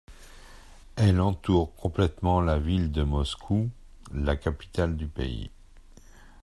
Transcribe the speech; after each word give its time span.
Elle 0.95 1.19
entoure 1.21 1.75
complètement 1.75 2.41
la 2.41 2.57
ville 2.57 2.91
de 2.91 3.03
Moscou, 3.03 3.69
la 4.11 4.35
capitale 4.35 4.97
du 4.97 5.05
pays. 5.07 5.51